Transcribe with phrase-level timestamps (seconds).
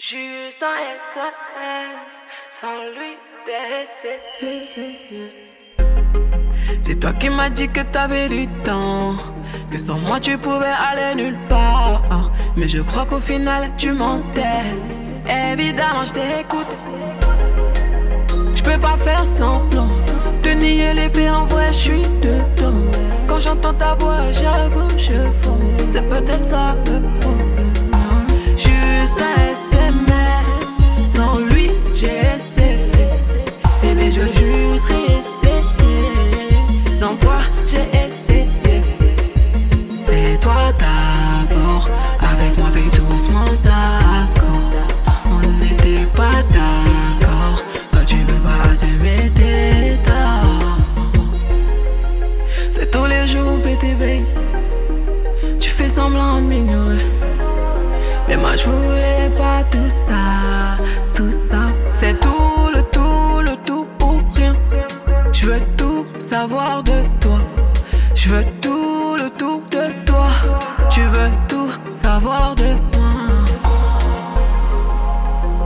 [0.00, 3.16] Juste un SOS, sans lui
[6.80, 9.16] C'est toi qui m'as dit que t'avais du temps,
[9.68, 12.30] que sans moi tu pouvais aller nulle part.
[12.56, 14.70] Mais je crois qu'au final tu mentais.
[15.52, 16.68] Évidemment, je t'écoute.
[18.54, 19.90] Je peux pas faire semblant
[20.44, 22.84] de nier les faits en vrai, je suis dedans.
[23.26, 25.58] Quand j'entends ta voix, j'avoue, je fonds.
[25.92, 27.72] C'est peut-être ça le problème.
[28.56, 29.67] Juste un
[31.04, 32.78] Sans lui, j'ai essayé.
[33.82, 35.64] Bébé, je veux juste réessayer.
[36.94, 38.82] Sans toi, j'ai essayé.
[40.00, 41.88] C'est toi d'abord,
[42.20, 44.72] avec moi, fais doucement d'accord.
[45.26, 47.62] On n'était pas d'accord.
[47.90, 50.78] Toi, tu veux pas assumer tes torts.
[52.72, 54.24] C'est tous les jours, PTV.
[58.28, 60.76] Mais moi, je voulais pas tout ça,
[61.14, 61.62] tout ça.
[61.94, 64.54] C'est tout, le tout, le tout ou rien.
[65.32, 67.38] Je veux tout savoir de toi.
[68.14, 70.28] Je veux tout, le tout de toi.
[70.90, 73.44] Tu veux tout savoir de moi.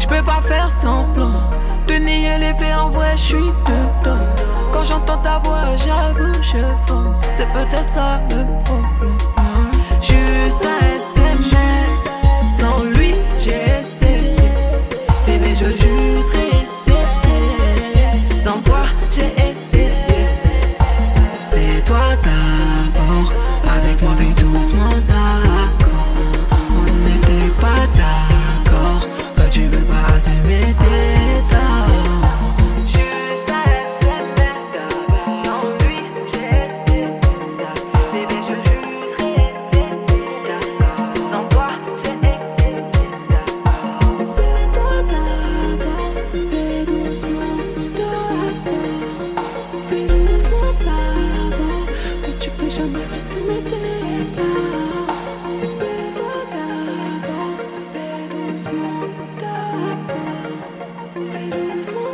[0.00, 1.40] Je peux pas faire semblant
[1.86, 4.26] de nier les faits en vrai, je suis dedans.
[4.72, 7.14] Quand j'entends ta voix, j'avoue, je fonds.
[7.36, 8.77] C'est peut-être ça le problème.
[52.78, 55.14] Jamais assumer tes torts.
[55.80, 57.58] Fais toi d'abord,
[57.92, 59.04] fais doucement
[59.40, 60.58] d'abord.
[61.30, 62.08] Fais doucement